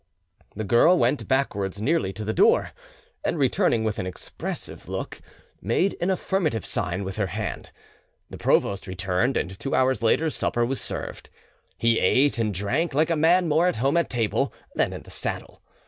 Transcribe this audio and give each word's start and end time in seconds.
The 0.55 0.63
girl 0.63 0.97
went 0.97 1.27
backwards 1.27 1.79
nearly 1.79 2.11
to 2.13 2.25
the 2.25 2.33
door, 2.33 2.71
and 3.23 3.37
returning 3.37 3.83
with 3.83 3.99
an 3.99 4.07
expressive 4.07 4.89
look, 4.89 5.21
made 5.61 5.95
an 6.01 6.09
affirmative 6.09 6.65
sign 6.65 7.03
with 7.03 7.17
her 7.17 7.27
hand. 7.27 7.69
The 8.27 8.39
provost 8.39 8.87
returned, 8.87 9.37
and 9.37 9.59
two 9.59 9.75
hours 9.75 10.01
later 10.01 10.31
supper 10.31 10.65
was 10.65 10.81
served. 10.81 11.29
He 11.77 11.99
ate 11.99 12.39
and 12.39 12.51
drank 12.51 12.95
like 12.95 13.11
a 13.11 13.15
man 13.15 13.47
more 13.47 13.67
at 13.67 13.75
home 13.77 13.95
at 13.95 14.09
table 14.09 14.51
than 14.73 14.91
in 14.91 15.03
the 15.03 15.11
saddle. 15.11 15.61